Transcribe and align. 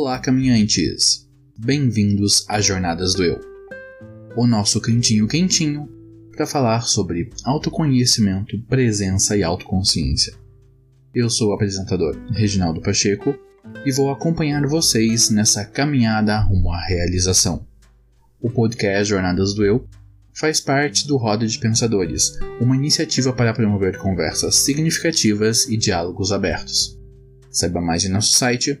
Olá, 0.00 0.16
caminhantes! 0.20 1.28
Bem-vindos 1.58 2.44
às 2.48 2.64
Jornadas 2.64 3.14
do 3.14 3.24
Eu, 3.24 3.40
o 4.36 4.46
nosso 4.46 4.80
cantinho 4.80 5.26
quentinho 5.26 5.88
para 6.36 6.46
falar 6.46 6.82
sobre 6.82 7.30
autoconhecimento, 7.42 8.56
presença 8.68 9.36
e 9.36 9.42
autoconsciência. 9.42 10.34
Eu 11.12 11.28
sou 11.28 11.50
o 11.50 11.52
apresentador 11.52 12.16
Reginaldo 12.30 12.80
Pacheco 12.80 13.34
e 13.84 13.90
vou 13.90 14.08
acompanhar 14.08 14.64
vocês 14.68 15.30
nessa 15.30 15.64
caminhada 15.64 16.38
rumo 16.42 16.70
à 16.70 16.80
realização. 16.80 17.66
O 18.40 18.48
podcast 18.48 19.08
Jornadas 19.08 19.52
do 19.52 19.64
Eu 19.64 19.84
faz 20.32 20.60
parte 20.60 21.08
do 21.08 21.16
Roda 21.16 21.44
de 21.44 21.58
Pensadores, 21.58 22.38
uma 22.60 22.76
iniciativa 22.76 23.32
para 23.32 23.52
promover 23.52 23.98
conversas 23.98 24.54
significativas 24.54 25.66
e 25.68 25.76
diálogos 25.76 26.30
abertos. 26.30 26.96
Saiba 27.50 27.80
mais 27.80 28.04
em 28.04 28.10
nosso 28.10 28.38
site 28.38 28.80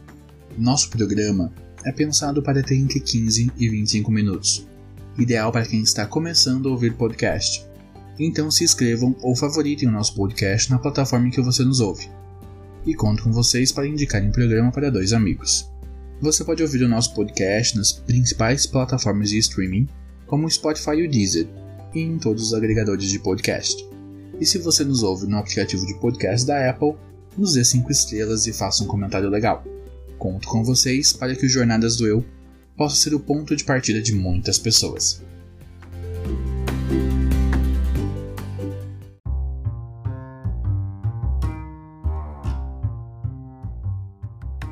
Nosso 0.57 0.89
programa 0.89 1.51
é 1.85 1.91
pensado 1.91 2.43
para 2.43 2.61
ter 2.61 2.75
entre 2.75 2.99
15 2.99 3.51
e 3.57 3.69
25 3.69 4.11
minutos, 4.11 4.67
ideal 5.17 5.51
para 5.51 5.65
quem 5.65 5.81
está 5.81 6.05
começando 6.05 6.67
a 6.67 6.71
ouvir 6.71 6.93
podcast. 6.93 7.65
Então 8.19 8.51
se 8.51 8.63
inscrevam 8.63 9.15
ou 9.21 9.35
favoritem 9.35 9.87
o 9.87 9.91
nosso 9.91 10.13
podcast 10.13 10.69
na 10.69 10.77
plataforma 10.77 11.27
em 11.27 11.31
que 11.31 11.41
você 11.41 11.63
nos 11.63 11.79
ouve. 11.79 12.09
E 12.85 12.93
conto 12.93 13.23
com 13.23 13.31
vocês 13.31 13.71
para 13.71 13.87
indicarem 13.87 14.29
o 14.29 14.33
programa 14.33 14.71
para 14.71 14.91
dois 14.91 15.13
amigos. 15.13 15.71
Você 16.19 16.43
pode 16.43 16.61
ouvir 16.61 16.83
o 16.83 16.89
nosso 16.89 17.15
podcast 17.15 17.77
nas 17.77 17.93
principais 17.93 18.65
plataformas 18.65 19.29
de 19.29 19.37
streaming, 19.37 19.87
como 20.27 20.49
Spotify 20.51 20.97
e 20.97 21.07
o 21.07 21.09
Deezer, 21.09 21.47
e 21.95 22.01
em 22.01 22.19
todos 22.19 22.47
os 22.47 22.53
agregadores 22.53 23.09
de 23.09 23.19
podcast. 23.19 23.83
E 24.39 24.45
se 24.45 24.57
você 24.57 24.83
nos 24.83 25.01
ouve 25.01 25.27
no 25.27 25.37
aplicativo 25.37 25.85
de 25.85 25.97
podcast 25.99 26.45
da 26.45 26.69
Apple, 26.69 26.95
nos 27.37 27.53
dê 27.53 27.63
5 27.63 27.89
estrelas 27.91 28.45
e 28.45 28.53
faça 28.53 28.83
um 28.83 28.87
comentário 28.87 29.29
legal. 29.29 29.63
Conto 30.21 30.47
com 30.47 30.63
vocês 30.63 31.11
para 31.11 31.35
que 31.35 31.47
o 31.47 31.49
Jornadas 31.49 31.97
do 31.97 32.05
Eu 32.05 32.23
possa 32.77 32.95
ser 32.95 33.15
o 33.15 33.19
ponto 33.19 33.55
de 33.55 33.63
partida 33.63 33.99
de 33.99 34.13
muitas 34.13 34.59
pessoas. 34.59 35.19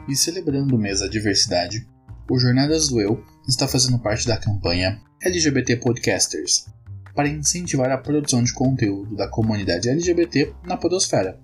E 0.07 0.15
celebrando 0.15 0.75
o 0.75 0.79
mês 0.79 0.99
da 0.99 1.07
diversidade, 1.07 1.83
o 2.29 2.37
Jornadas 2.37 2.89
do 2.89 3.01
Eu 3.01 3.25
está 3.47 3.67
fazendo 3.67 3.97
parte 3.97 4.27
da 4.27 4.37
campanha 4.37 5.01
LGBT 5.19 5.77
Podcasters, 5.77 6.67
para 7.15 7.27
incentivar 7.27 7.89
a 7.89 7.97
produção 7.97 8.43
de 8.43 8.53
conteúdo 8.53 9.15
da 9.15 9.27
comunidade 9.27 9.89
LGBT 9.89 10.53
na 10.63 10.77
Podosfera. 10.77 11.39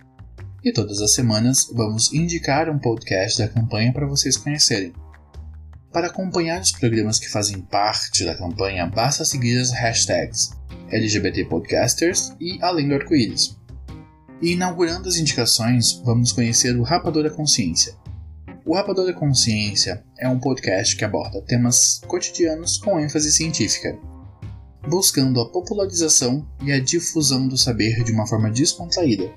E 0.66 0.74
todas 0.74 1.00
as 1.00 1.14
semanas 1.14 1.70
vamos 1.72 2.12
indicar 2.12 2.70
um 2.70 2.80
podcast 2.80 3.38
da 3.38 3.48
campanha 3.48 3.94
para 3.94 4.08
vocês 4.08 4.36
conhecerem. 4.36 4.92
Para 5.94 6.08
acompanhar 6.08 6.60
os 6.60 6.72
programas 6.72 7.20
que 7.20 7.30
fazem 7.30 7.62
parte 7.62 8.26
da 8.26 8.36
campanha, 8.36 8.88
basta 8.88 9.24
seguir 9.24 9.60
as 9.60 9.72
hashtags 9.72 10.50
LGBT 10.92 11.46
Podcasters 11.46 12.34
e 12.42 12.58
Além 12.64 12.90
do 12.90 12.96
Arco-Íris. 12.96 13.56
E 14.42 14.54
inaugurando 14.54 15.08
as 15.08 15.18
indicações, 15.18 16.02
vamos 16.04 16.32
conhecer 16.32 16.76
o 16.76 16.84
Rapador 16.84 17.24
da 17.24 17.30
Consciência, 17.30 17.96
o 18.66 18.74
Rapador 18.74 19.06
da 19.06 19.14
Consciência 19.14 20.04
é 20.18 20.28
um 20.28 20.40
podcast 20.40 20.96
que 20.96 21.06
aborda 21.06 21.40
temas 21.40 22.02
cotidianos 22.08 22.80
com 22.80 23.00
ênfase 23.00 23.32
científica, 23.32 23.96
buscando 24.90 25.40
a 25.40 25.48
popularização 25.52 26.44
e 26.64 26.72
a 26.72 26.80
difusão 26.80 27.48
do 27.48 27.60
saber 27.60 28.04
de 28.04 28.12
uma 28.12 28.26
forma 28.26 28.50
descontraída. 28.50 29.32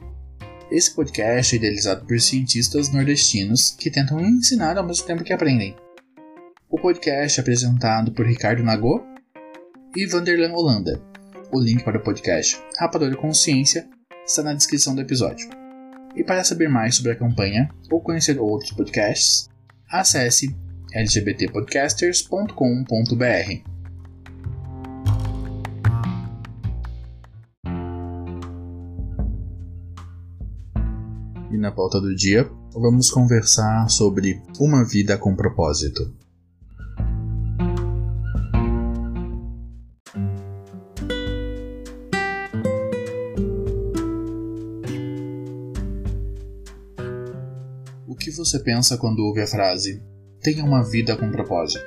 Esse 0.70 0.94
podcast 0.94 1.54
é 1.54 1.58
idealizado 1.58 2.04
por 2.04 2.20
cientistas 2.20 2.92
nordestinos 2.92 3.70
que 3.70 3.90
tentam 3.90 4.20
ensinar 4.20 4.76
ao 4.76 4.86
mesmo 4.86 5.06
tempo 5.06 5.24
que 5.24 5.32
aprendem. 5.32 5.74
O 6.68 6.78
podcast 6.78 7.38
é 7.38 7.40
apresentado 7.40 8.12
por 8.12 8.26
Ricardo 8.26 8.62
Nagô 8.62 9.02
e 9.96 10.06
Vanderlan 10.06 10.52
Holanda. 10.52 11.00
O 11.50 11.58
link 11.58 11.82
para 11.82 11.96
o 11.96 12.02
podcast 12.02 12.60
Rapador 12.78 13.10
da 13.10 13.16
Consciência 13.16 13.88
está 14.26 14.42
na 14.42 14.52
descrição 14.52 14.94
do 14.94 15.00
episódio. 15.00 15.48
E 16.14 16.22
para 16.22 16.44
saber 16.44 16.68
mais 16.68 16.96
sobre 16.96 17.12
a 17.12 17.16
campanha 17.16 17.70
ou 17.90 18.02
conhecer 18.02 18.38
outros 18.38 18.72
podcasts, 18.72 19.48
acesse 19.90 20.54
lgbtpodcasters.com.br. 20.94 23.77
Na 31.58 31.72
pauta 31.72 32.00
do 32.00 32.14
dia, 32.14 32.48
vamos 32.72 33.10
conversar 33.10 33.90
sobre 33.90 34.40
uma 34.60 34.84
vida 34.84 35.18
com 35.18 35.34
propósito. 35.34 36.14
que 48.18 48.30
você 48.32 48.58
pensa 48.58 48.98
quando 48.98 49.20
ouve 49.20 49.40
a 49.40 49.46
frase 49.46 50.02
tenha 50.42 50.62
uma 50.62 50.82
vida 50.82 51.16
com 51.16 51.30
propósito? 51.30 51.86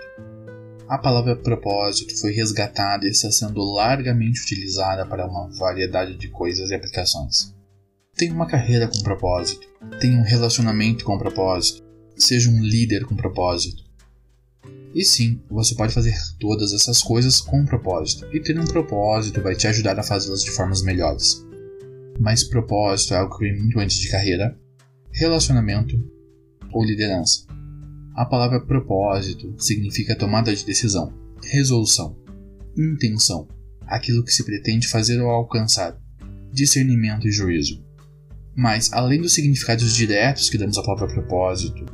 A 0.87 0.97
palavra 0.97 1.35
propósito 1.35 2.19
foi 2.19 2.33
resgatada 2.33 3.05
e 3.05 3.11
está 3.11 3.31
sendo 3.31 3.61
largamente 3.61 4.41
utilizada 4.41 5.05
para 5.05 5.27
uma 5.27 5.49
variedade 5.57 6.17
de 6.17 6.29
coisas 6.29 6.69
e 6.69 6.75
aplicações. 6.75 7.60
Tenha 8.15 8.33
uma 8.33 8.45
carreira 8.45 8.87
com 8.87 9.01
propósito, 9.01 9.67
tenha 9.99 10.17
um 10.17 10.23
relacionamento 10.23 11.03
com 11.03 11.17
propósito, 11.17 11.83
seja 12.15 12.49
um 12.49 12.61
líder 12.61 13.05
com 13.05 13.15
propósito. 13.15 13.83
E 14.93 15.03
sim, 15.03 15.41
você 15.49 15.73
pode 15.73 15.93
fazer 15.93 16.13
todas 16.39 16.73
essas 16.73 17.01
coisas 17.01 17.39
com 17.39 17.65
propósito, 17.65 18.27
e 18.33 18.39
ter 18.39 18.59
um 18.59 18.65
propósito 18.65 19.41
vai 19.41 19.55
te 19.55 19.67
ajudar 19.67 19.97
a 19.97 20.03
fazê-las 20.03 20.43
de 20.43 20.51
formas 20.51 20.83
melhores. 20.83 21.45
Mas 22.19 22.43
propósito 22.43 23.13
é 23.13 23.17
algo 23.17 23.37
que 23.37 23.45
vem 23.45 23.57
muito 23.57 23.79
antes 23.79 23.97
de 23.97 24.09
carreira, 24.09 24.55
relacionamento 25.11 25.97
ou 26.71 26.83
liderança. 26.83 27.45
A 28.15 28.25
palavra 28.25 28.59
propósito 28.59 29.55
significa 29.57 30.15
tomada 30.15 30.53
de 30.53 30.65
decisão, 30.65 31.13
resolução, 31.41 32.15
intenção, 32.77 33.47
aquilo 33.87 34.23
que 34.23 34.33
se 34.33 34.43
pretende 34.43 34.87
fazer 34.87 35.19
ou 35.21 35.29
alcançar, 35.29 35.97
discernimento 36.51 37.27
e 37.27 37.31
juízo. 37.31 37.81
Mas, 38.55 38.91
além 38.91 39.21
dos 39.21 39.33
significados 39.33 39.95
diretos 39.95 40.49
que 40.49 40.57
damos 40.57 40.77
à 40.77 40.83
palavra 40.83 41.07
propósito, 41.07 41.85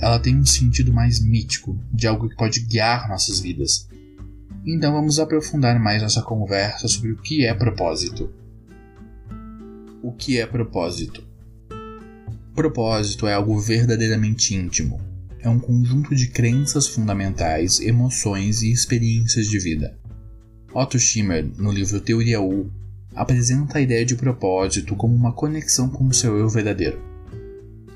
ela 0.00 0.18
tem 0.18 0.36
um 0.36 0.46
sentido 0.46 0.92
mais 0.92 1.20
mítico, 1.20 1.78
de 1.92 2.06
algo 2.06 2.28
que 2.28 2.36
pode 2.36 2.60
guiar 2.60 3.08
nossas 3.08 3.40
vidas. 3.40 3.86
Então 4.66 4.92
vamos 4.92 5.18
aprofundar 5.18 5.78
mais 5.78 6.02
nossa 6.02 6.22
conversa 6.22 6.88
sobre 6.88 7.12
o 7.12 7.16
que 7.16 7.44
é 7.44 7.52
propósito. 7.52 8.30
O 10.02 10.12
que 10.12 10.38
é 10.38 10.46
propósito? 10.46 11.22
Propósito 12.54 13.26
é 13.26 13.34
algo 13.34 13.58
verdadeiramente 13.58 14.54
íntimo. 14.54 15.00
É 15.38 15.48
um 15.48 15.58
conjunto 15.58 16.14
de 16.14 16.28
crenças 16.28 16.86
fundamentais, 16.86 17.80
emoções 17.80 18.62
e 18.62 18.72
experiências 18.72 19.46
de 19.46 19.58
vida. 19.58 19.96
Otto 20.72 20.98
Schimmer, 20.98 21.50
no 21.56 21.72
livro 21.72 22.00
Teoria 22.00 22.40
U, 22.40 22.70
apresenta 23.14 23.78
a 23.78 23.80
ideia 23.80 24.04
de 24.04 24.14
propósito 24.14 24.94
como 24.96 25.14
uma 25.14 25.32
conexão 25.32 25.88
com 25.88 26.06
o 26.06 26.14
seu 26.14 26.36
eu 26.36 26.48
verdadeiro. 26.48 27.00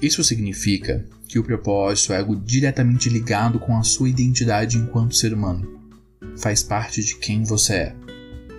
Isso 0.01 0.23
significa 0.23 1.05
que 1.27 1.39
o 1.39 1.45
propósito 1.45 2.13
é 2.13 2.19
algo 2.19 2.37
diretamente 2.37 3.09
ligado 3.09 3.59
com 3.59 3.77
a 3.77 3.83
sua 3.83 4.09
identidade 4.09 4.77
enquanto 4.77 5.17
ser 5.17 5.33
humano. 5.33 5.81
Faz 6.37 6.63
parte 6.63 7.03
de 7.03 7.17
quem 7.17 7.43
você 7.43 7.75
é. 7.75 7.97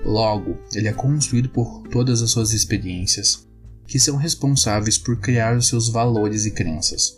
Logo, 0.03 0.57
ele 0.73 0.87
é 0.87 0.93
construído 0.93 1.49
por 1.49 1.83
todas 1.89 2.21
as 2.21 2.31
suas 2.31 2.53
experiências, 2.53 3.47
que 3.87 3.99
são 3.99 4.17
responsáveis 4.17 4.97
por 4.97 5.19
criar 5.19 5.57
os 5.57 5.67
seus 5.67 5.89
valores 5.89 6.45
e 6.45 6.51
crenças. 6.51 7.17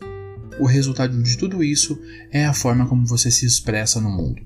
O 0.59 0.65
resultado 0.65 1.21
de 1.21 1.37
tudo 1.37 1.63
isso 1.63 1.99
é 2.31 2.45
a 2.45 2.53
forma 2.53 2.87
como 2.87 3.05
você 3.05 3.29
se 3.29 3.45
expressa 3.45 4.01
no 4.01 4.09
mundo. 4.09 4.41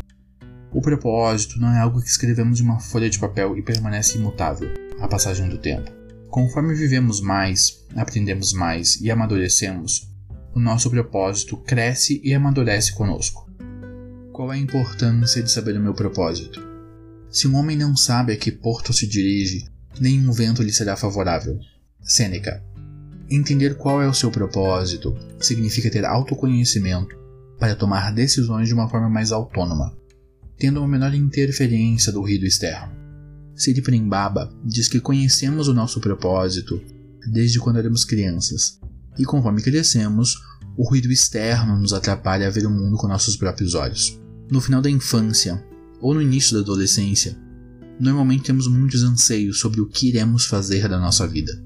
O 0.73 0.81
propósito 0.81 1.59
não 1.59 1.69
é 1.69 1.79
algo 1.79 2.01
que 2.01 2.07
escrevemos 2.07 2.59
em 2.59 2.63
uma 2.63 2.79
folha 2.79 3.09
de 3.09 3.19
papel 3.19 3.57
e 3.57 3.61
permanece 3.61 4.17
imutável 4.17 4.69
à 5.01 5.07
passagem 5.07 5.49
do 5.49 5.57
tempo. 5.57 5.91
Conforme 6.29 6.73
vivemos 6.73 7.19
mais, 7.19 7.85
aprendemos 7.93 8.53
mais 8.53 8.95
e 9.01 9.11
amadurecemos, 9.11 10.09
o 10.55 10.59
nosso 10.59 10.89
propósito 10.89 11.57
cresce 11.57 12.21
e 12.23 12.33
amadurece 12.33 12.93
conosco. 12.93 13.49
Qual 14.31 14.51
é 14.51 14.55
a 14.55 14.59
importância 14.59 15.43
de 15.43 15.51
saber 15.51 15.75
o 15.75 15.81
meu 15.81 15.93
propósito? 15.93 16.61
Se 17.29 17.47
um 17.47 17.55
homem 17.55 17.77
não 17.77 17.95
sabe 17.95 18.31
a 18.31 18.37
que 18.37 18.51
porto 18.51 18.93
se 18.93 19.05
dirige, 19.05 19.67
nenhum 19.99 20.31
vento 20.31 20.63
lhe 20.63 20.71
será 20.71 20.95
favorável. 20.95 21.59
Sêneca. 22.01 22.63
Entender 23.29 23.75
qual 23.75 24.01
é 24.01 24.07
o 24.07 24.13
seu 24.13 24.31
propósito 24.31 25.15
significa 25.39 25.89
ter 25.89 26.05
autoconhecimento 26.05 27.15
para 27.59 27.75
tomar 27.75 28.13
decisões 28.13 28.67
de 28.67 28.73
uma 28.73 28.89
forma 28.89 29.09
mais 29.09 29.31
autônoma, 29.31 29.95
tendo 30.61 30.79
uma 30.79 30.87
menor 30.87 31.15
interferência 31.15 32.11
do 32.11 32.21
ruído 32.21 32.45
externo. 32.45 32.93
Siri 33.55 33.81
Prembaba 33.81 34.53
diz 34.63 34.87
que 34.87 34.99
conhecemos 34.99 35.67
o 35.67 35.73
nosso 35.73 35.99
propósito 35.99 36.79
desde 37.31 37.57
quando 37.57 37.79
éramos 37.79 38.05
crianças, 38.05 38.79
e 39.17 39.25
conforme 39.25 39.63
crescemos, 39.63 40.39
o 40.77 40.87
ruído 40.87 41.11
externo 41.11 41.79
nos 41.79 41.93
atrapalha 41.93 42.45
a 42.45 42.51
ver 42.51 42.67
o 42.67 42.69
mundo 42.69 42.95
com 42.95 43.07
nossos 43.07 43.35
próprios 43.35 43.73
olhos. 43.73 44.19
No 44.51 44.61
final 44.61 44.83
da 44.83 44.89
infância 44.89 45.65
ou 45.99 46.13
no 46.13 46.21
início 46.21 46.53
da 46.53 46.61
adolescência, 46.61 47.35
normalmente 47.99 48.43
temos 48.43 48.67
muitos 48.67 49.01
anseios 49.01 49.59
sobre 49.59 49.81
o 49.81 49.87
que 49.87 50.09
iremos 50.09 50.45
fazer 50.45 50.87
da 50.87 50.99
nossa 50.99 51.27
vida. 51.27 51.59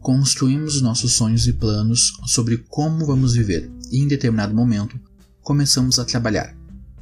Construímos 0.00 0.74
os 0.74 0.82
nossos 0.82 1.12
sonhos 1.12 1.46
e 1.46 1.52
planos 1.52 2.12
sobre 2.26 2.58
como 2.68 3.06
vamos 3.06 3.34
viver, 3.34 3.70
e 3.92 4.00
em 4.00 4.08
determinado 4.08 4.52
momento 4.52 4.98
começamos 5.44 6.00
a 6.00 6.04
trabalhar. 6.04 6.59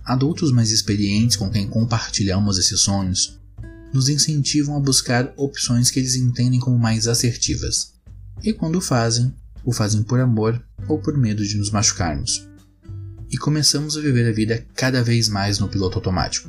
Adultos 0.08 0.50
mais 0.50 0.70
experientes 0.70 1.36
com 1.36 1.50
quem 1.50 1.68
compartilhamos 1.68 2.56
esses 2.56 2.80
sonhos 2.80 3.38
nos 3.92 4.08
incentivam 4.08 4.74
a 4.74 4.80
buscar 4.80 5.34
opções 5.36 5.90
que 5.90 5.98
eles 5.98 6.14
entendem 6.14 6.58
como 6.58 6.78
mais 6.78 7.06
assertivas. 7.06 7.92
E 8.42 8.54
quando 8.54 8.80
fazem, 8.80 9.34
o 9.62 9.70
fazem 9.70 10.02
por 10.02 10.18
amor 10.18 10.64
ou 10.88 10.98
por 10.98 11.14
medo 11.14 11.44
de 11.44 11.58
nos 11.58 11.70
machucarmos. 11.70 12.48
E 13.30 13.36
começamos 13.36 13.98
a 13.98 14.00
viver 14.00 14.26
a 14.26 14.32
vida 14.32 14.66
cada 14.74 15.02
vez 15.02 15.28
mais 15.28 15.58
no 15.58 15.68
piloto 15.68 15.98
automático. 15.98 16.48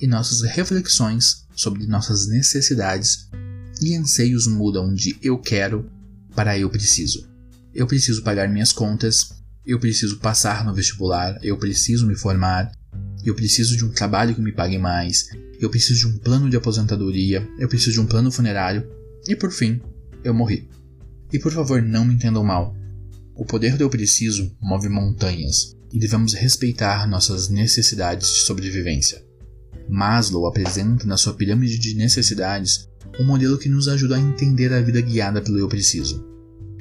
E 0.00 0.06
nossas 0.06 0.42
reflexões 0.42 1.44
sobre 1.56 1.88
nossas 1.88 2.28
necessidades 2.28 3.28
e 3.80 3.96
anseios 3.96 4.46
mudam 4.46 4.94
de 4.94 5.18
eu 5.20 5.38
quero 5.38 5.90
para 6.36 6.56
eu 6.56 6.70
preciso. 6.70 7.28
Eu 7.74 7.84
preciso 7.84 8.22
pagar 8.22 8.48
minhas 8.48 8.70
contas, 8.70 9.32
eu 9.66 9.80
preciso 9.80 10.18
passar 10.18 10.64
no 10.64 10.72
vestibular, 10.72 11.36
eu 11.42 11.58
preciso 11.58 12.06
me 12.06 12.14
formar, 12.14 12.70
eu 13.28 13.34
preciso 13.34 13.76
de 13.76 13.84
um 13.84 13.90
trabalho 13.90 14.34
que 14.34 14.40
me 14.40 14.52
pague 14.52 14.78
mais, 14.78 15.28
eu 15.60 15.70
preciso 15.70 16.00
de 16.00 16.06
um 16.14 16.18
plano 16.18 16.50
de 16.50 16.56
aposentadoria, 16.56 17.48
eu 17.58 17.68
preciso 17.68 17.92
de 17.92 18.00
um 18.00 18.06
plano 18.06 18.30
funerário 18.30 18.88
e 19.28 19.36
por 19.36 19.52
fim, 19.52 19.80
eu 20.24 20.34
morri. 20.34 20.68
E 21.32 21.38
por 21.38 21.52
favor, 21.52 21.80
não 21.80 22.04
me 22.04 22.14
entendam 22.14 22.44
mal. 22.44 22.76
O 23.34 23.44
poder 23.44 23.76
do 23.76 23.84
eu 23.84 23.90
preciso 23.90 24.54
move 24.60 24.88
montanhas 24.88 25.76
e 25.92 25.98
devemos 25.98 26.34
respeitar 26.34 27.08
nossas 27.08 27.48
necessidades 27.48 28.28
de 28.28 28.40
sobrevivência. 28.40 29.24
Maslow 29.88 30.46
apresenta 30.46 31.06
na 31.06 31.16
sua 31.16 31.34
pirâmide 31.34 31.78
de 31.78 31.94
necessidades 31.94 32.88
um 33.20 33.24
modelo 33.24 33.58
que 33.58 33.68
nos 33.68 33.88
ajuda 33.88 34.16
a 34.16 34.20
entender 34.20 34.72
a 34.72 34.80
vida 34.80 35.00
guiada 35.00 35.40
pelo 35.40 35.58
eu 35.58 35.68
preciso. 35.68 36.24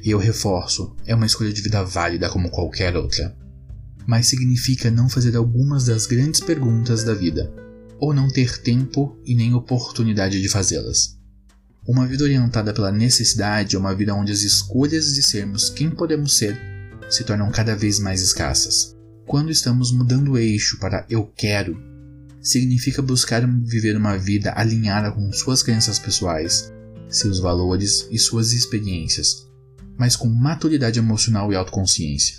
E 0.04 0.10
eu 0.10 0.18
reforço, 0.18 0.96
é 1.06 1.14
uma 1.14 1.26
escolha 1.26 1.54
de 1.54 1.62
vida 1.62 1.84
válida 1.84 2.30
como 2.30 2.50
qualquer 2.50 2.96
outra. 2.96 3.36
Mas 4.06 4.28
significa 4.28 4.90
não 4.90 5.10
fazer 5.10 5.36
algumas 5.36 5.86
das 5.86 6.06
grandes 6.06 6.40
perguntas 6.40 7.04
da 7.04 7.14
vida, 7.14 7.52
ou 8.00 8.14
não 8.14 8.28
ter 8.28 8.62
tempo 8.62 9.18
e 9.26 9.36
nem 9.36 9.54
oportunidade 9.54 10.42
de 10.42 10.50
fazê-las. 10.50 11.20
Uma 11.88 12.08
vida 12.08 12.24
orientada 12.24 12.74
pela 12.74 12.92
necessidade 12.92 13.76
é 13.76 13.80
uma 13.80 13.96
vida 13.96 14.14
onde 14.14 14.32
as 14.32 14.42
escolhas 14.42 15.14
de 15.14 15.24
sermos 15.24 15.70
quem 15.70 15.90
podemos 15.90 16.38
ser 16.38 16.60
se 17.10 17.24
tornam 17.24 17.52
cada 17.52 17.76
vez 17.76 18.00
mais 18.00 18.22
escassas. 18.22 18.96
Quando 19.26 19.52
estamos 19.52 19.92
mudando 19.92 20.32
o 20.32 20.38
eixo 20.38 20.78
para 20.80 21.06
eu 21.10 21.26
quero, 21.36 21.78
significa 22.42 23.02
buscar 23.02 23.46
viver 23.64 23.96
uma 23.96 24.18
vida 24.18 24.54
alinhada 24.56 25.12
com 25.12 25.32
suas 25.32 25.62
crenças 25.62 26.00
pessoais, 26.00 26.72
seus 27.10 27.40
valores 27.40 28.08
e 28.12 28.18
suas 28.18 28.54
experiências, 28.54 29.48
mas 29.98 30.16
com 30.16 30.28
maturidade 30.28 31.00
emocional 31.00 31.52
e 31.52 31.56
autoconsciência. 31.56 32.38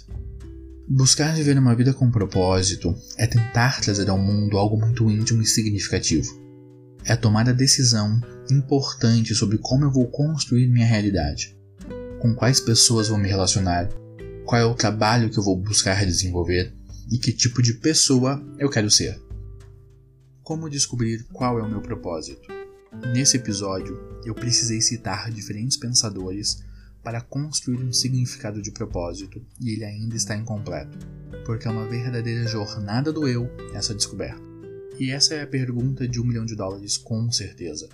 Buscar 0.94 1.35
viver 1.35 1.59
uma 1.59 1.75
vida 1.75 1.94
com 1.94 2.11
propósito 2.11 2.94
é 3.17 3.27
tentar 3.27 3.81
trazer 3.81 4.11
ao 4.11 4.19
mundo 4.19 4.59
algo 4.59 4.79
muito 4.79 5.11
íntimo 5.11 5.41
e 5.41 5.47
significativo 5.47 6.39
é 7.06 7.17
tomar 7.17 7.49
a 7.49 7.53
decisão 7.53 8.21
importante 8.50 9.35
sobre 9.35 9.56
como 9.56 9.87
eu 9.87 9.91
vou 9.91 10.06
construir 10.11 10.67
minha 10.67 10.85
realidade, 10.85 11.59
com 12.21 12.35
quais 12.35 12.61
pessoas 12.61 13.09
vou 13.09 13.17
me 13.17 13.27
relacionar, 13.27 13.89
qual 14.44 14.61
é 14.61 14.67
o 14.67 14.75
trabalho 14.75 15.31
que 15.31 15.39
eu 15.39 15.43
vou 15.43 15.56
buscar 15.56 16.05
desenvolver 16.05 16.75
e 17.11 17.17
que 17.17 17.33
tipo 17.33 17.62
de 17.62 17.73
pessoa 17.73 18.45
eu 18.59 18.69
quero 18.69 18.91
ser. 18.91 19.19
Como 20.43 20.69
descobrir 20.69 21.25
qual 21.33 21.59
é 21.59 21.62
o 21.62 21.71
meu 21.71 21.81
propósito? 21.81 22.47
Nesse 23.15 23.38
episódio, 23.38 23.99
eu 24.27 24.35
precisei 24.35 24.83
citar 24.83 25.31
diferentes 25.31 25.79
pensadores 25.79 26.62
para 27.02 27.20
construir 27.20 27.82
um 27.82 27.93
significado 27.93 28.62
de 28.62 28.70
propósito 28.70 29.44
e 29.60 29.70
ele 29.70 29.84
ainda 29.84 30.14
está 30.16 30.37
incompleto, 30.37 30.99
porque 31.44 31.66
é 31.66 31.70
uma 31.70 31.88
verdadeira 31.88 32.46
jornada 32.46 33.12
do 33.12 33.26
eu 33.26 33.50
essa 33.75 33.94
descoberta. 33.94 34.40
E 34.99 35.10
essa 35.10 35.34
é 35.34 35.43
a 35.43 35.46
pergunta 35.46 36.06
de 36.06 36.20
um 36.20 36.25
milhão 36.25 36.44
de 36.44 36.54
dólares, 36.54 36.96
com 36.96 37.31
certeza. 37.32 37.88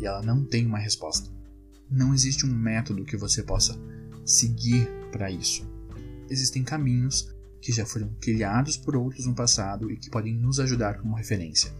E 0.00 0.06
ela 0.06 0.20
não 0.22 0.44
tem 0.44 0.66
uma 0.66 0.78
resposta. 0.78 1.30
Não 1.90 2.12
existe 2.12 2.44
um 2.44 2.52
método 2.52 3.04
que 3.04 3.16
você 3.16 3.42
possa 3.42 3.78
seguir 4.24 4.88
para 5.12 5.30
isso. 5.30 5.66
Existem 6.28 6.64
caminhos 6.64 7.32
que 7.60 7.72
já 7.72 7.86
foram 7.86 8.10
criados 8.20 8.76
por 8.76 8.96
outros 8.96 9.26
no 9.26 9.34
passado 9.34 9.90
e 9.90 9.96
que 9.96 10.10
podem 10.10 10.34
nos 10.34 10.60
ajudar 10.60 10.98
como 10.98 11.16
referência. 11.16 11.72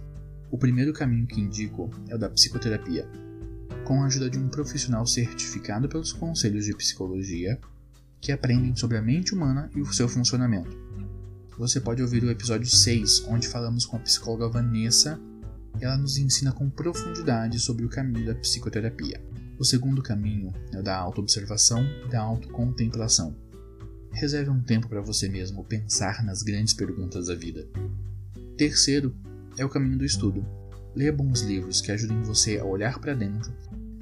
O 0.51 0.57
primeiro 0.57 0.93
caminho 0.93 1.27
que 1.27 1.41
indico 1.41 1.91
é 2.09 2.15
o 2.15 2.19
da 2.19 2.31
psicoterapia, 2.31 3.07
com 3.85 4.03
a 4.03 4.07
ajuda 4.07 4.29
de 4.29 4.39
um 4.39 4.49
profissional 4.49 5.07
certificado 5.07 5.89
pelos 5.89 6.13
conselhos 6.13 6.65
de 6.65 6.75
psicologia 6.75 7.59
que 8.21 8.33
aprendem 8.33 8.75
sobre 8.75 8.97
a 8.97 9.03
mente 9.03 9.35
humana 9.35 9.71
e 9.75 9.81
o 9.81 9.93
seu 9.93 10.09
funcionamento 10.09 10.85
você 11.59 11.81
pode 11.81 12.03
ouvir 12.03 12.25
o 12.25 12.31
episódio 12.31 12.67
6, 12.67 13.27
onde 13.29 13.47
falamos 13.47 13.87
com 13.87 13.97
a 13.97 14.01
psicóloga 14.01 14.49
Vanessa 14.49 15.21
e 15.81 15.85
ela 15.85 15.97
nos 15.97 16.19
ensina 16.19 16.51
com 16.53 16.69
profundidade 16.69 17.61
sobre 17.61 17.85
o 17.85 17.89
caminho 17.89 18.27
da 18.27 18.35
psicoterapia. 18.35 19.23
O 19.57 19.65
segundo 19.65 20.03
caminho 20.03 20.53
é 20.73 20.81
o 20.81 20.83
da 20.83 20.97
autoobservação 20.97 21.85
e 22.05 22.09
da 22.09 22.21
autocontemplação. 22.21 23.37
Reserve 24.11 24.51
um 24.51 24.61
tempo 24.61 24.89
para 24.89 25.01
você 25.01 25.29
mesmo 25.29 25.65
pensar 25.65 26.25
nas 26.25 26.43
grandes 26.43 26.75
perguntas 26.75 27.29
da 27.29 27.37
vida. 27.37 27.69
Terceiro 28.57 29.15
é 29.57 29.65
o 29.65 29.69
caminho 29.69 29.99
do 29.99 30.05
estudo. 30.05 30.45
Leia 30.95 31.13
bons 31.13 31.43
livros 31.43 31.81
que 31.81 31.93
ajudem 31.93 32.21
você 32.23 32.59
a 32.59 32.65
olhar 32.65 32.99
para 32.99 33.15
dentro 33.15 33.53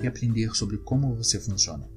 e 0.03 0.07
aprender 0.07 0.55
sobre 0.55 0.77
como 0.79 1.15
você 1.15 1.41
funciona. 1.41 1.89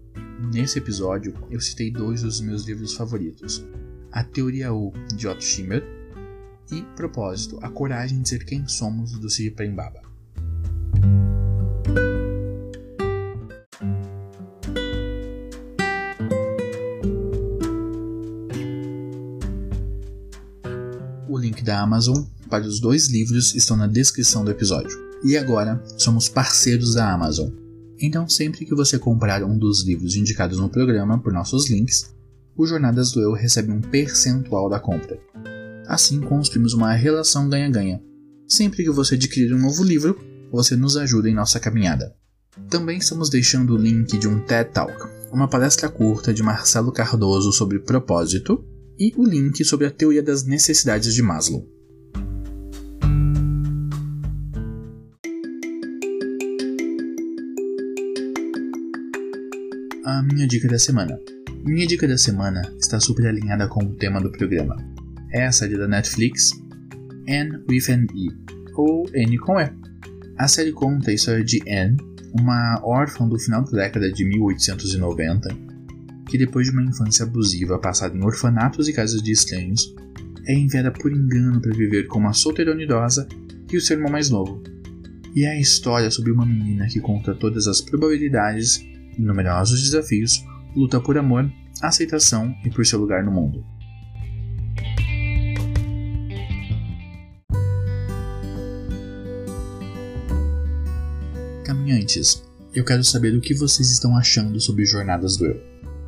Nesse 0.54 0.78
episódio, 0.78 1.34
eu 1.50 1.60
citei 1.60 1.92
dois 1.92 2.22
dos 2.22 2.40
meus 2.40 2.66
livros 2.66 2.94
favoritos: 2.94 3.66
a 4.12 4.24
Teoria 4.24 4.74
U, 4.74 4.94
de 5.16 5.28
Otto 5.28 5.44
Schimmer, 5.44 5.84
e 6.72 6.82
Propósito, 6.96 7.60
A 7.62 7.70
Coragem 7.70 8.22
de 8.22 8.30
Ser 8.30 8.46
Quem 8.46 8.68
Somos, 8.68 9.12
do 9.20 9.30
Siri 9.30 9.52
Prembaba. 9.52 10.02
O 21.28 21.38
link 21.38 21.64
da 21.64 21.82
Amazon 21.82 22.24
para 22.50 22.66
os 22.66 22.80
dois 22.80 23.08
livros 23.08 23.54
estão 23.56 23.76
na 23.76 23.88
descrição 23.88 24.46
do 24.46 24.52
episódio. 24.52 24.98
E 25.24 25.38
agora, 25.38 25.84
somos 25.98 26.30
parceiros 26.30 26.96
da 26.96 27.12
Amazon. 27.12 27.65
Então, 28.00 28.28
sempre 28.28 28.66
que 28.66 28.76
você 28.76 29.00
comprar 29.00 29.44
um 29.44 29.58
dos 29.58 29.84
livros 29.86 30.16
indicados 30.16 30.60
no 30.60 30.70
programa 30.70 31.18
por 31.18 31.32
nossos 31.32 31.70
links, 31.70 32.14
o 32.58 32.66
Jornadas 32.66 33.12
do 33.12 33.22
Eu 33.22 33.34
recebe 33.34 33.72
um 33.72 33.82
percentual 33.82 34.70
da 34.70 34.80
compra. 34.80 35.20
Assim 35.88 36.20
construímos 36.22 36.74
uma 36.74 36.94
relação 36.94 37.50
ganha-ganha. 37.50 38.02
Sempre 38.48 38.84
que 38.84 38.92
você 38.92 39.16
adquirir 39.16 39.54
um 39.54 39.60
novo 39.60 39.84
livro, 39.84 40.18
você 40.52 40.76
nos 40.76 40.98
ajuda 40.98 41.30
em 41.30 41.34
nossa 41.34 41.60
caminhada. 41.60 42.16
Também 42.70 42.98
estamos 42.98 43.30
deixando 43.30 43.74
o 43.74 43.78
link 43.78 44.18
de 44.18 44.28
um 44.28 44.40
TED 44.40 44.72
Talk, 44.72 44.94
uma 45.32 45.48
palestra 45.48 45.90
curta 45.90 46.34
de 46.34 46.42
Marcelo 46.42 46.92
Cardoso 46.92 47.52
sobre 47.52 47.80
propósito, 47.80 48.64
e 48.98 49.14
o 49.18 49.26
link 49.26 49.64
sobre 49.66 49.88
a 49.88 49.92
teoria 49.92 50.24
das 50.24 50.46
necessidades 50.46 51.14
de 51.14 51.22
Maslow. 51.22 51.68
Minha 60.24 60.48
dica 60.48 60.68
da 60.68 60.80
semana. 60.80 61.20
Minha 61.66 61.86
dica 61.88 62.08
da 62.08 62.18
semana 62.18 62.62
está 62.80 63.00
super 63.00 63.28
alinhada 63.28 63.68
com 63.68 63.84
o 63.84 63.96
tema 63.96 64.22
do 64.22 64.32
programa. 64.32 64.76
É 65.32 65.46
a 65.46 65.52
série 65.52 65.78
da 65.78 65.88
Netflix 65.88 66.52
Anne 67.28 67.64
with 67.70 67.90
an 67.90 68.06
E, 68.16 68.32
ou 68.76 69.06
Anne 69.16 69.38
com 69.38 69.60
E. 69.60 69.72
A 70.38 70.48
série 70.48 70.72
conta 70.72 71.12
a 71.12 71.14
história 71.14 71.44
de 71.44 71.62
Anne, 71.68 71.98
uma 72.40 72.80
órfã 72.84 73.28
do 73.28 73.40
final 73.40 73.64
da 73.64 73.84
década 73.84 74.12
de 74.12 74.26
1890, 74.26 75.50
que 76.30 76.38
depois 76.38 76.68
de 76.68 76.74
uma 76.74 76.84
infância 76.84 77.26
abusiva 77.26 77.80
passada 77.80 78.16
em 78.16 78.24
orfanatos 78.24 78.88
e 78.88 78.94
casas 78.94 79.22
de 79.22 79.32
estranhos, 79.32 79.94
é 80.46 80.54
enviada 80.54 80.92
por 80.92 81.12
engano 81.12 81.60
para 81.60 81.76
viver 81.76 82.08
com 82.08 82.20
uma 82.20 82.34
solteirona 82.34 82.84
idosa 82.84 83.28
e 83.72 83.78
o 83.78 83.82
seu 83.82 83.98
irmão 83.98 84.12
mais 84.12 84.30
novo. 84.30 84.62
E 85.36 85.44
é 85.44 85.52
a 85.52 85.60
história 85.60 86.12
sobre 86.12 86.32
uma 86.32 86.46
menina 86.46 86.88
que 86.88 87.00
conta 87.00 87.34
todas 87.34 87.68
as 87.68 87.82
probabilidades 87.82 88.86
numerosos 89.18 89.82
desafios, 89.82 90.44
luta 90.76 91.00
por 91.00 91.18
amor, 91.18 91.52
aceitação 91.82 92.54
e 92.64 92.70
por 92.70 92.86
seu 92.86 93.00
lugar 93.00 93.24
no 93.24 93.32
mundo. 93.32 93.66
Caminhantes, 101.64 102.44
eu 102.74 102.84
quero 102.84 103.04
saber 103.04 103.36
o 103.36 103.42
que 103.42 103.54
vocês 103.54 103.90
estão 103.90 104.18
achando 104.18 104.60
sobre 104.60 104.86
Jornadas 104.86 105.38
do 105.38 105.46
Eu. 105.46 105.62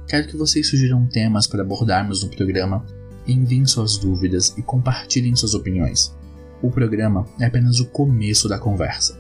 Quero 0.08 0.28
que 0.28 0.38
vocês 0.38 0.70
sugiram 0.70 1.08
temas 1.08 1.48
para 1.48 1.62
abordarmos 1.62 2.24
no 2.24 2.30
programa, 2.30 2.86
enviem 3.28 3.66
suas 3.66 3.98
dúvidas 3.98 4.54
e 4.58 4.62
compartilhem 4.62 5.36
suas 5.36 5.54
opiniões. 5.54 6.16
O 6.62 6.72
programa 6.72 7.26
é 7.40 7.46
apenas 7.46 7.80
o 7.80 7.86
começo 7.88 8.48
da 8.48 8.58
conversa. 8.58 9.20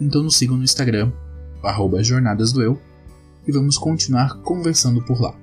Então 0.00 0.22
nos 0.22 0.36
sigam 0.36 0.56
no 0.56 0.64
Instagram, 0.64 1.12
arroba 1.62 2.02
Jornadas 2.02 2.52
do 2.52 2.62
Eu, 2.62 2.80
e 3.46 3.52
vamos 3.52 3.78
continuar 3.78 4.40
conversando 4.42 5.02
por 5.02 5.20
lá. 5.20 5.38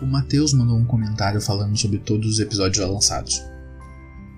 O 0.00 0.06
Matheus 0.06 0.52
mandou 0.52 0.76
um 0.76 0.84
comentário 0.84 1.40
falando 1.40 1.76
sobre 1.76 1.98
todos 1.98 2.34
os 2.34 2.40
episódios 2.40 2.76
já 2.76 2.86
lançados. 2.86 3.42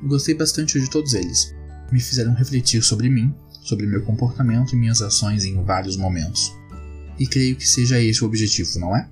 Gostei 0.05 0.35
bastante 0.35 0.81
de 0.81 0.89
todos 0.89 1.15
eles. 1.15 1.55
Me 1.91 2.01
fizeram 2.01 2.35
refletir 2.35 2.83
sobre 2.83 3.09
mim, 3.09 3.35
sobre 3.63 3.87
meu 3.87 4.03
comportamento 4.03 4.73
e 4.73 4.77
minhas 4.77 5.03
ações 5.03 5.45
em 5.45 5.63
vários 5.65 5.97
momentos. 5.97 6.53
E 7.19 7.27
creio 7.27 7.57
que 7.57 7.69
seja 7.69 8.01
esse 8.01 8.23
o 8.23 8.27
objetivo, 8.27 8.79
não 8.79 8.97
é? 8.97 9.09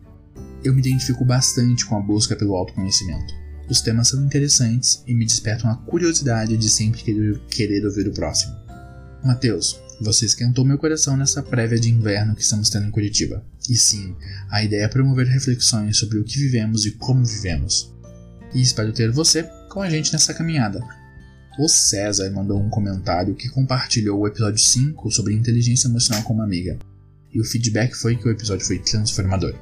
Eu 0.63 0.73
me 0.73 0.81
identifico 0.81 1.25
bastante 1.25 1.85
com 1.85 1.97
a 1.97 2.01
busca 2.01 2.37
pelo 2.37 2.55
autoconhecimento. 2.55 3.35
Os 3.69 3.81
temas 3.81 4.09
são 4.09 4.25
interessantes 4.25 5.03
e 5.07 5.15
me 5.15 5.27
despertam 5.27 5.71
a 5.71 5.77
curiosidade 5.77 6.57
de 6.57 6.69
sempre 6.69 7.03
querer, 7.49 7.85
ouvir 7.85 8.07
o 8.07 8.13
próximo. 8.13 8.55
Mateus, 9.25 9.81
você 10.01 10.27
esquentou 10.27 10.65
meu 10.65 10.79
coração 10.79 11.17
nessa 11.17 11.43
prévia 11.43 11.79
de 11.79 11.91
inverno 11.91 12.35
que 12.35 12.43
estamos 12.43 12.69
tendo 12.69 12.87
em 12.87 12.91
Curitiba. 12.91 13.45
E 13.69 13.77
sim, 13.77 14.15
a 14.51 14.63
ideia 14.63 14.85
é 14.85 14.89
promover 14.89 15.27
reflexões 15.27 15.97
sobre 15.97 16.19
o 16.19 16.25
que 16.25 16.39
vivemos 16.39 16.85
e 16.85 16.93
como 16.93 17.25
vivemos. 17.25 17.95
E 18.55 18.61
espero 18.61 18.93
ter 18.93 19.11
você 19.11 19.43
com 19.71 19.81
a 19.81 19.91
gente 19.91 20.13
nessa 20.13 20.35
caminhada. 20.35 20.81
O 21.59 21.69
César 21.69 22.31
mandou 22.31 22.61
um 22.61 22.69
comentário 22.69 23.35
que 23.35 23.49
compartilhou 23.49 24.21
o 24.21 24.27
episódio 24.27 24.59
5 24.59 25.11
sobre 25.11 25.35
inteligência 25.35 25.89
emocional 25.89 26.23
com 26.23 26.35
uma 26.35 26.45
amiga. 26.45 26.79
E 27.33 27.41
o 27.41 27.45
feedback 27.45 27.95
foi 27.95 28.17
que 28.17 28.29
o 28.29 28.31
episódio 28.31 28.67
foi 28.67 28.79
transformador. 28.79 29.55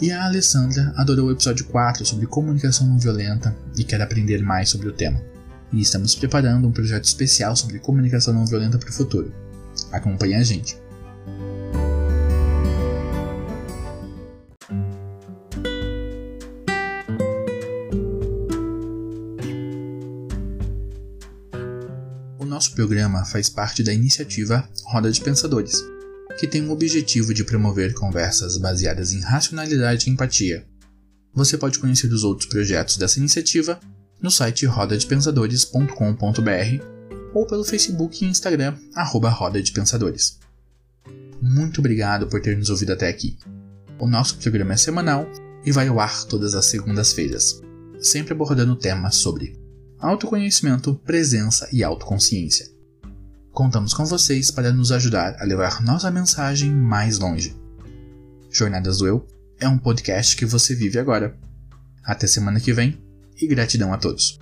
E 0.00 0.10
a 0.10 0.24
Alessandra 0.24 0.92
adorou 0.96 1.28
o 1.28 1.30
episódio 1.30 1.66
4 1.66 2.04
sobre 2.04 2.26
comunicação 2.26 2.86
não 2.86 2.98
violenta 2.98 3.54
e 3.76 3.84
quer 3.84 4.00
aprender 4.00 4.42
mais 4.42 4.70
sobre 4.70 4.88
o 4.88 4.92
tema. 4.92 5.22
E 5.72 5.80
estamos 5.80 6.14
preparando 6.14 6.66
um 6.66 6.72
projeto 6.72 7.04
especial 7.04 7.54
sobre 7.54 7.78
comunicação 7.78 8.34
não 8.34 8.46
violenta 8.46 8.78
para 8.78 8.90
o 8.90 8.92
futuro. 8.92 9.32
Acompanhe 9.92 10.34
a 10.34 10.42
gente. 10.42 10.78
O 22.38 22.44
nosso 22.44 22.74
programa 22.74 23.24
faz 23.24 23.48
parte 23.48 23.82
da 23.82 23.92
iniciativa 23.92 24.68
Roda 24.84 25.10
de 25.10 25.20
Pensadores 25.20 25.82
que 26.40 26.46
tem 26.46 26.66
o 26.66 26.70
objetivo 26.70 27.34
de 27.34 27.44
promover 27.44 27.92
conversas 27.92 28.56
baseadas 28.56 29.12
em 29.12 29.20
racionalidade 29.20 30.08
e 30.08 30.12
empatia. 30.12 30.64
Você 31.34 31.58
pode 31.58 31.78
conhecer 31.78 32.10
os 32.10 32.24
outros 32.24 32.48
projetos 32.48 32.96
dessa 32.96 33.18
iniciativa 33.18 33.78
no 34.22 34.30
site 34.30 34.64
rodadepensadores.com.br 34.64 36.99
ou 37.34 37.46
pelo 37.46 37.64
Facebook 37.64 38.24
e 38.24 38.28
Instagram, 38.28 38.76
arroba 38.94 39.30
Roda 39.30 39.62
de 39.62 39.72
Pensadores. 39.72 40.38
Muito 41.40 41.80
obrigado 41.80 42.26
por 42.26 42.40
ter 42.40 42.56
nos 42.56 42.70
ouvido 42.70 42.92
até 42.92 43.08
aqui. 43.08 43.38
O 43.98 44.06
nosso 44.06 44.36
programa 44.38 44.74
é 44.74 44.76
semanal 44.76 45.26
e 45.64 45.72
vai 45.72 45.88
ao 45.88 46.00
ar 46.00 46.24
todas 46.24 46.54
as 46.54 46.66
segundas-feiras, 46.66 47.60
sempre 48.00 48.32
abordando 48.32 48.76
temas 48.76 49.16
sobre 49.16 49.58
autoconhecimento, 49.98 50.94
presença 50.94 51.68
e 51.72 51.84
autoconsciência. 51.84 52.70
Contamos 53.52 53.92
com 53.92 54.06
vocês 54.06 54.50
para 54.50 54.72
nos 54.72 54.92
ajudar 54.92 55.36
a 55.38 55.44
levar 55.44 55.82
nossa 55.82 56.10
mensagem 56.10 56.70
mais 56.70 57.18
longe. 57.18 57.54
Jornadas 58.50 58.98
do 58.98 59.06
Eu 59.06 59.26
é 59.58 59.68
um 59.68 59.78
podcast 59.78 60.36
que 60.36 60.46
você 60.46 60.74
vive 60.74 60.98
agora. 60.98 61.36
Até 62.02 62.26
semana 62.26 62.60
que 62.60 62.72
vem 62.72 62.98
e 63.36 63.46
gratidão 63.46 63.92
a 63.92 63.98
todos. 63.98 64.40